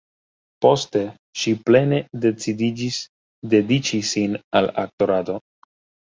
[0.65, 1.01] Poste
[1.41, 2.97] ŝi plene decidiĝis
[3.51, 5.37] dediĉi sin al aktorado.